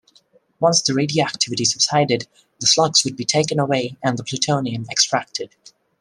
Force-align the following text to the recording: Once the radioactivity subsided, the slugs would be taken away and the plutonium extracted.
Once 0.59 0.81
the 0.81 0.95
radioactivity 0.95 1.63
subsided, 1.63 2.27
the 2.59 2.65
slugs 2.65 3.03
would 3.05 3.15
be 3.15 3.23
taken 3.23 3.59
away 3.59 3.97
and 4.01 4.17
the 4.17 4.23
plutonium 4.23 4.87
extracted. 4.89 5.51